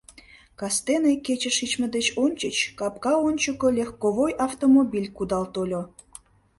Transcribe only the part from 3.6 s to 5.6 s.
легковой автомобиль кудал